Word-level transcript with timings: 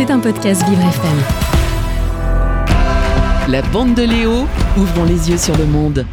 C'est 0.00 0.10
un 0.10 0.18
podcast 0.18 0.66
Vivre 0.66 0.80
FM. 0.80 1.18
La 3.50 3.60
bande 3.60 3.94
de 3.94 4.02
Léo, 4.02 4.46
ouvrons 4.78 5.04
les 5.04 5.28
yeux 5.28 5.36
sur 5.36 5.54
le 5.58 5.66
monde. 5.66 6.06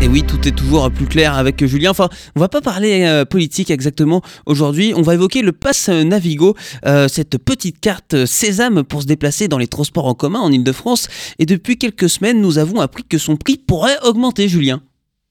Et 0.00 0.06
oui, 0.06 0.22
tout 0.22 0.46
est 0.46 0.52
toujours 0.52 0.88
plus 0.92 1.06
clair 1.06 1.34
avec 1.34 1.66
Julien. 1.66 1.90
Enfin, 1.90 2.08
on 2.36 2.40
va 2.40 2.48
pas 2.48 2.60
parler 2.60 3.02
euh, 3.02 3.24
politique 3.24 3.68
exactement 3.68 4.22
aujourd'hui. 4.46 4.92
On 4.94 5.02
va 5.02 5.14
évoquer 5.14 5.42
le 5.42 5.50
pass 5.50 5.88
Navigo, 5.88 6.54
euh, 6.86 7.08
cette 7.08 7.36
petite 7.38 7.80
carte 7.80 8.26
sésame 8.26 8.84
pour 8.84 9.02
se 9.02 9.08
déplacer 9.08 9.48
dans 9.48 9.58
les 9.58 9.66
transports 9.66 10.06
en 10.06 10.14
commun 10.14 10.38
en 10.38 10.52
Ile-de-France. 10.52 11.08
Et 11.40 11.46
depuis 11.46 11.78
quelques 11.78 12.08
semaines, 12.08 12.40
nous 12.40 12.58
avons 12.58 12.80
appris 12.80 13.02
que 13.02 13.18
son 13.18 13.34
prix 13.34 13.56
pourrait 13.56 13.98
augmenter, 14.04 14.46
Julien. 14.46 14.82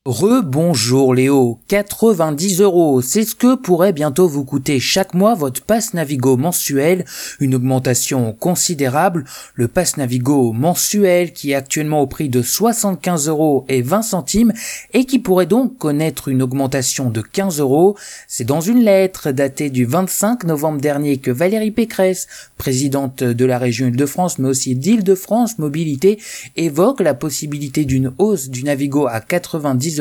Rebonjour 0.06 1.14
Léo, 1.14 1.60
90 1.70 2.60
euros, 2.60 3.02
c'est 3.02 3.24
ce 3.24 3.36
que 3.36 3.56
pourrait 3.56 3.94
bientôt 3.94 4.28
vous 4.28 4.44
coûter 4.44 4.82
chaque 4.82 5.14
mois 5.14 5.34
votre 5.34 5.62
passe 5.62 5.94
Navigo 5.94 6.36
mensuel, 6.36 7.06
une 7.40 7.56
augmentation 7.56 8.34
considérable. 8.34 9.24
Le 9.56 9.70
passe 9.70 9.96
Navigo 9.96 10.52
mensuel 10.52 11.32
qui 11.32 11.52
est 11.52 11.56
actuellement 11.56 12.02
au 12.02 12.08
prix 12.08 12.28
de 12.28 12.42
75 12.42 13.30
euros 13.30 13.64
et 13.70 13.82
20 13.82 14.02
centimes 14.02 14.52
et 14.92 15.06
qui 15.06 15.20
pourrait 15.20 15.46
donc 15.46 15.78
connaître 15.78 16.28
une 16.28 16.42
augmentation 16.42 17.10
de 17.10 17.22
15 17.22 17.62
euros. 17.62 17.96
C'est 18.28 18.44
dans 18.44 18.60
une 18.60 18.84
lettre 18.84 19.32
datée 19.32 19.70
du 19.70 19.86
25 19.86 20.44
novembre 20.44 20.82
dernier 20.82 21.16
que 21.16 21.32
Valérie 21.32 21.72
Pécresse, 21.72 22.28
présidente 22.58 23.24
de 23.24 23.46
la 23.46 23.58
région 23.58 23.88
Île-de-France 23.88 24.38
mais 24.38 24.50
aussi 24.50 24.76
d'Île-de-France 24.76 25.60
Mobilité, 25.60 26.20
évoque 26.58 27.00
la 27.00 27.14
possibilité 27.14 27.86
d'une 27.86 28.12
hausse 28.18 28.50
du 28.50 28.66
Navigo 28.66 29.08
à 29.08 29.22
90 29.22 29.93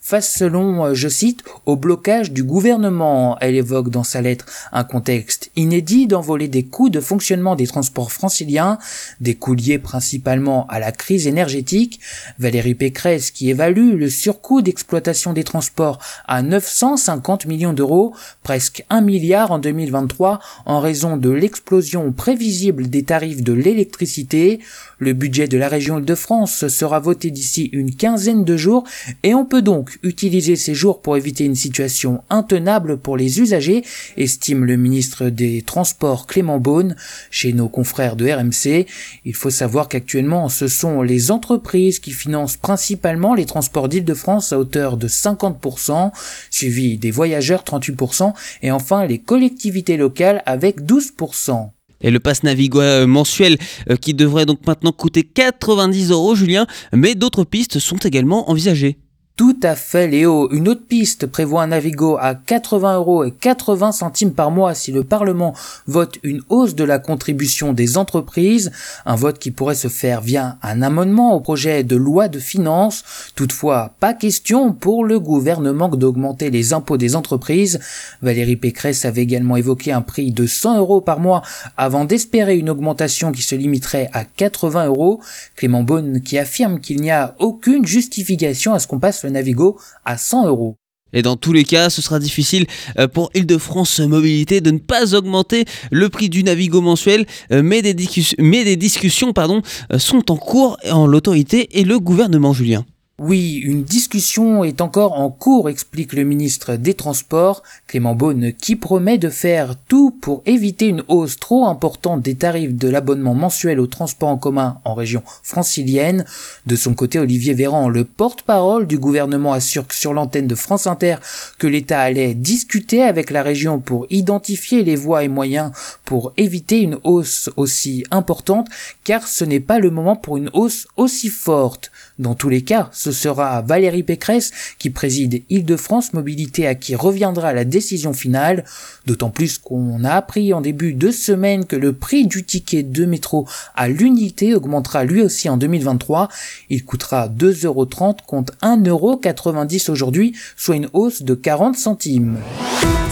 face 0.00 0.32
selon, 0.32 0.86
euh, 0.86 0.94
je 0.94 1.08
cite, 1.08 1.44
au 1.66 1.76
blocage 1.76 2.32
du 2.32 2.42
gouvernement. 2.42 3.36
Elle 3.40 3.54
évoque 3.54 3.90
dans 3.90 4.04
sa 4.04 4.20
lettre 4.20 4.46
un 4.72 4.84
contexte 4.84 5.50
inédit 5.56 6.06
d'envoler 6.06 6.48
des 6.48 6.64
coûts 6.64 6.88
de 6.88 7.00
fonctionnement 7.00 7.56
des 7.56 7.66
transports 7.66 8.12
franciliens, 8.12 8.78
des 9.20 9.34
coûts 9.34 9.54
liés 9.54 9.78
principalement 9.78 10.66
à 10.68 10.78
la 10.78 10.92
crise 10.92 11.26
énergétique. 11.26 12.00
Valérie 12.38 12.74
Pécresse 12.74 13.30
qui 13.30 13.50
évalue 13.50 13.94
le 13.96 14.10
surcoût 14.10 14.62
d'exploitation 14.62 15.32
des 15.32 15.44
transports 15.44 15.98
à 16.26 16.42
950 16.42 17.46
millions 17.46 17.72
d'euros, 17.72 18.14
presque 18.42 18.84
1 18.90 19.00
milliard 19.00 19.50
en 19.50 19.58
2023 19.58 20.40
en 20.66 20.80
raison 20.80 21.16
de 21.16 21.30
l'explosion 21.30 22.12
prévisible 22.12 22.88
des 22.88 23.02
tarifs 23.02 23.42
de 23.42 23.52
l'électricité. 23.52 24.60
Le 24.98 25.12
budget 25.12 25.48
de 25.48 25.58
la 25.58 25.68
région 25.68 26.00
de 26.00 26.14
France 26.14 26.66
sera 26.68 26.98
voté 26.98 27.30
d'ici 27.30 27.70
une 27.72 27.94
quinzaine 27.94 28.44
de 28.44 28.56
jours 28.56 28.84
et 29.22 29.34
on 29.34 29.44
peut 29.44 29.62
donc 29.62 29.98
utiliser 30.02 30.56
ces 30.56 30.74
jours 30.74 31.02
pour 31.02 31.16
éviter 31.16 31.44
une 31.44 31.54
situation 31.54 32.22
intenable 32.30 32.98
pour 32.98 33.16
les 33.16 33.40
usagers, 33.40 33.82
estime 34.16 34.64
le 34.64 34.76
ministre 34.76 35.28
des 35.28 35.62
Transports 35.62 36.26
Clément 36.26 36.58
Beaune 36.58 36.96
chez 37.30 37.52
nos 37.52 37.68
confrères 37.68 38.16
de 38.16 38.30
RMC. 38.30 38.86
Il 39.24 39.34
faut 39.34 39.50
savoir 39.50 39.88
qu'actuellement 39.88 40.48
ce 40.48 40.68
sont 40.68 41.02
les 41.02 41.30
entreprises 41.30 41.98
qui 41.98 42.12
financent 42.12 42.56
principalement 42.56 43.34
les 43.34 43.46
transports 43.46 43.88
d'Île-de-France 43.88 44.52
à 44.52 44.58
hauteur 44.58 44.96
de 44.96 45.08
50%, 45.08 46.12
suivi 46.50 46.98
des 46.98 47.10
voyageurs 47.10 47.64
38% 47.64 48.32
et 48.62 48.70
enfin 48.70 49.06
les 49.06 49.18
collectivités 49.18 49.96
locales 49.96 50.42
avec 50.46 50.80
12% 50.80 51.70
et 52.00 52.10
le 52.10 52.20
pass 52.20 52.42
Navigo 52.42 52.80
euh, 52.80 53.06
mensuel 53.06 53.58
euh, 53.90 53.96
qui 53.96 54.14
devrait 54.14 54.46
donc 54.46 54.66
maintenant 54.66 54.92
coûter 54.92 55.24
90 55.24 56.10
euros, 56.10 56.34
Julien, 56.34 56.66
mais 56.92 57.14
d'autres 57.14 57.44
pistes 57.44 57.78
sont 57.78 57.96
également 57.96 58.50
envisagées. 58.50 58.98
Tout 59.38 59.56
à 59.62 59.76
fait, 59.76 60.08
Léo. 60.08 60.50
Une 60.50 60.66
autre 60.66 60.84
piste 60.88 61.26
prévoit 61.26 61.62
un 61.62 61.68
Navigo 61.68 62.16
à 62.20 62.34
80 62.34 62.96
euros 62.96 63.22
et 63.22 63.30
80 63.30 63.92
centimes 63.92 64.32
par 64.32 64.50
mois 64.50 64.74
si 64.74 64.90
le 64.90 65.04
Parlement 65.04 65.54
vote 65.86 66.18
une 66.24 66.42
hausse 66.48 66.74
de 66.74 66.82
la 66.82 66.98
contribution 66.98 67.72
des 67.72 67.98
entreprises. 67.98 68.72
Un 69.06 69.14
vote 69.14 69.38
qui 69.38 69.52
pourrait 69.52 69.76
se 69.76 69.86
faire 69.86 70.22
via 70.22 70.58
un 70.60 70.82
amendement 70.82 71.34
au 71.34 71.40
projet 71.40 71.84
de 71.84 71.94
loi 71.94 72.26
de 72.26 72.40
finances. 72.40 73.04
Toutefois, 73.36 73.94
pas 74.00 74.12
question 74.12 74.72
pour 74.72 75.04
le 75.04 75.20
gouvernement 75.20 75.88
d'augmenter 75.88 76.50
les 76.50 76.72
impôts 76.72 76.96
des 76.96 77.14
entreprises. 77.14 77.78
Valérie 78.22 78.56
Pécresse 78.56 79.04
avait 79.04 79.22
également 79.22 79.54
évoqué 79.54 79.92
un 79.92 80.02
prix 80.02 80.32
de 80.32 80.48
100 80.48 80.78
euros 80.78 81.00
par 81.00 81.20
mois 81.20 81.42
avant 81.76 82.04
d'espérer 82.04 82.56
une 82.56 82.70
augmentation 82.70 83.30
qui 83.30 83.42
se 83.42 83.54
limiterait 83.54 84.10
à 84.12 84.24
80 84.24 84.86
euros. 84.86 85.20
Clément 85.54 85.84
Beaune 85.84 86.22
qui 86.22 86.38
affirme 86.38 86.80
qu'il 86.80 87.00
n'y 87.00 87.12
a 87.12 87.36
aucune 87.38 87.86
justification 87.86 88.74
à 88.74 88.80
ce 88.80 88.88
qu'on 88.88 88.98
passe 88.98 89.27
Navigo 89.30 89.78
à 90.04 90.16
100 90.16 90.46
euros. 90.48 90.76
Et 91.12 91.22
dans 91.22 91.36
tous 91.36 91.52
les 91.52 91.64
cas, 91.64 91.90
ce 91.90 92.02
sera 92.02 92.18
difficile 92.18 92.66
euh, 92.98 93.08
pour 93.08 93.30
Île-de-France 93.34 94.00
Mobilité 94.00 94.60
de 94.60 94.70
ne 94.70 94.78
pas 94.78 95.14
augmenter 95.14 95.64
le 95.90 96.08
prix 96.08 96.28
du 96.28 96.44
Navigo 96.44 96.80
mensuel, 96.80 97.26
euh, 97.50 97.62
mais 97.62 97.80
des, 97.82 97.94
discussions 97.94 99.32
euh, 99.36 99.98
sont 99.98 100.30
en 100.30 100.36
cours 100.36 100.76
en 100.90 101.06
l'autorité 101.06 101.78
et 101.78 101.84
le 101.84 101.98
gouvernement, 101.98 102.52
Julien. 102.52 102.84
Oui, 103.20 103.56
une 103.64 103.82
discussion 103.82 104.62
est 104.62 104.80
encore 104.80 105.18
en 105.18 105.28
cours, 105.28 105.68
explique 105.68 106.12
le 106.12 106.22
ministre 106.22 106.76
des 106.76 106.94
Transports, 106.94 107.64
Clément 107.88 108.14
Beaune, 108.14 108.52
qui 108.52 108.76
promet 108.76 109.18
de 109.18 109.28
faire 109.28 109.74
tout 109.88 110.12
pour 110.12 110.44
éviter 110.46 110.86
une 110.86 111.02
hausse 111.08 111.36
trop 111.36 111.66
importante 111.66 112.22
des 112.22 112.36
tarifs 112.36 112.76
de 112.76 112.88
l'abonnement 112.88 113.34
mensuel 113.34 113.80
au 113.80 113.88
transport 113.88 114.28
en 114.28 114.36
commun 114.36 114.78
en 114.84 114.94
région 114.94 115.24
francilienne. 115.42 116.26
De 116.66 116.76
son 116.76 116.94
côté, 116.94 117.18
Olivier 117.18 117.54
Véran, 117.54 117.88
le 117.88 118.04
porte-parole 118.04 118.86
du 118.86 119.00
gouvernement, 119.00 119.52
assure 119.52 119.86
sur 119.90 120.14
l'antenne 120.14 120.46
de 120.46 120.54
France 120.54 120.86
Inter 120.86 121.16
que 121.58 121.66
l'État 121.66 122.00
allait 122.00 122.34
discuter 122.34 123.02
avec 123.02 123.32
la 123.32 123.42
région 123.42 123.80
pour 123.80 124.06
identifier 124.10 124.84
les 124.84 124.94
voies 124.94 125.24
et 125.24 125.28
moyens 125.28 125.72
pour 126.08 126.32
éviter 126.38 126.80
une 126.80 126.96
hausse 127.04 127.50
aussi 127.56 128.02
importante, 128.10 128.66
car 129.04 129.28
ce 129.28 129.44
n'est 129.44 129.60
pas 129.60 129.78
le 129.78 129.90
moment 129.90 130.16
pour 130.16 130.38
une 130.38 130.48
hausse 130.54 130.88
aussi 130.96 131.28
forte. 131.28 131.90
Dans 132.18 132.34
tous 132.34 132.48
les 132.48 132.62
cas, 132.62 132.88
ce 132.94 133.12
sera 133.12 133.60
Valérie 133.60 134.04
Pécresse 134.04 134.50
qui 134.78 134.88
préside 134.88 135.42
Île-de-France 135.50 136.14
Mobilité 136.14 136.66
à 136.66 136.74
qui 136.74 136.96
reviendra 136.96 137.52
la 137.52 137.66
décision 137.66 138.14
finale, 138.14 138.64
d'autant 139.04 139.28
plus 139.28 139.58
qu'on 139.58 140.02
a 140.02 140.12
appris 140.12 140.54
en 140.54 140.62
début 140.62 140.94
de 140.94 141.10
semaine 141.10 141.66
que 141.66 141.76
le 141.76 141.92
prix 141.92 142.26
du 142.26 142.42
ticket 142.42 142.82
de 142.82 143.04
métro 143.04 143.46
à 143.76 143.88
l'unité 143.88 144.54
augmentera 144.54 145.04
lui 145.04 145.20
aussi 145.20 145.50
en 145.50 145.58
2023. 145.58 146.30
Il 146.70 146.86
coûtera 146.86 147.28
2,30€ 147.28 148.20
contre 148.26 148.54
1,90€ 148.62 149.90
aujourd'hui, 149.90 150.34
soit 150.56 150.76
une 150.76 150.88
hausse 150.94 151.20
de 151.20 151.34
40 151.34 151.76
centimes. 151.76 152.38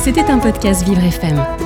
C'était 0.02 0.30
un 0.30 0.38
podcast 0.38 0.82
Vivre 0.82 1.04
FM. 1.04 1.65